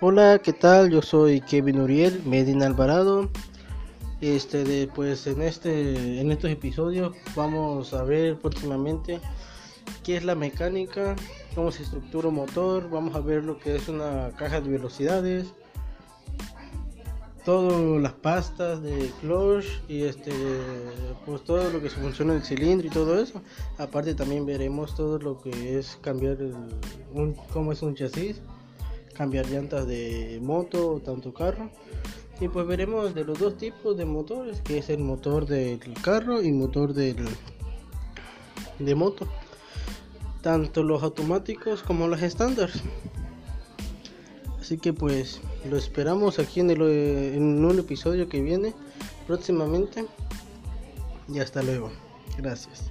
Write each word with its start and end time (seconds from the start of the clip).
Hola, 0.00 0.40
¿qué 0.42 0.52
tal? 0.52 0.90
Yo 0.90 1.02
soy 1.02 1.40
Kevin 1.40 1.80
Uriel 1.80 2.22
Medina 2.24 2.66
Alvarado. 2.66 3.28
Este, 4.20 4.88
pues 4.94 5.26
en 5.26 5.42
este, 5.42 6.20
en 6.20 6.30
estos 6.30 6.50
episodios 6.50 7.16
vamos 7.36 7.92
a 7.94 8.02
ver 8.04 8.36
próximamente 8.36 9.20
qué 10.04 10.16
es 10.16 10.24
la 10.24 10.34
mecánica, 10.34 11.16
cómo 11.54 11.70
se 11.70 11.82
estructura 11.82 12.28
un 12.28 12.36
motor, 12.36 12.90
vamos 12.90 13.14
a 13.14 13.20
ver 13.20 13.44
lo 13.44 13.58
que 13.58 13.76
es 13.76 13.88
una 13.88 14.30
caja 14.36 14.60
de 14.60 14.70
velocidades, 14.70 15.46
todas 17.44 18.02
las 18.02 18.12
pastas 18.12 18.82
de 18.82 19.10
clutch 19.20 19.66
y 19.88 20.02
este 20.02 20.32
pues 21.24 21.42
todo 21.44 21.70
lo 21.70 21.80
que 21.80 21.88
se 21.88 21.96
funciona 21.96 22.34
el 22.34 22.42
cilindro 22.42 22.86
y 22.86 22.90
todo 22.90 23.18
eso 23.18 23.40
aparte 23.78 24.14
también 24.14 24.44
veremos 24.44 24.94
todo 24.94 25.18
lo 25.18 25.40
que 25.40 25.78
es 25.78 25.98
cambiar 26.02 26.36
un, 27.14 27.34
cómo 27.52 27.72
es 27.72 27.80
un 27.80 27.94
chasis 27.94 28.42
cambiar 29.18 29.46
llantas 29.50 29.86
de 29.86 30.38
moto 30.42 30.94
o 30.94 31.00
tanto 31.00 31.34
carro 31.34 31.70
y 32.40 32.48
pues 32.48 32.66
veremos 32.66 33.14
de 33.14 33.24
los 33.24 33.38
dos 33.38 33.58
tipos 33.58 33.98
de 33.98 34.06
motores 34.06 34.62
que 34.62 34.78
es 34.78 34.88
el 34.88 35.00
motor 35.00 35.44
del 35.44 35.80
carro 36.00 36.40
y 36.40 36.52
motor 36.52 36.94
del 36.94 37.28
de 38.78 38.94
moto 38.94 39.28
tanto 40.40 40.82
los 40.82 41.02
automáticos 41.02 41.82
como 41.82 42.06
los 42.06 42.22
estándares 42.22 42.82
Así 44.68 44.76
que 44.76 44.92
pues 44.92 45.40
lo 45.70 45.78
esperamos 45.78 46.38
aquí 46.38 46.60
en, 46.60 46.68
el, 46.68 46.82
en 46.82 47.64
un 47.64 47.78
episodio 47.78 48.28
que 48.28 48.42
viene 48.42 48.74
próximamente. 49.26 50.04
Y 51.26 51.38
hasta 51.38 51.62
luego. 51.62 51.90
Gracias. 52.36 52.84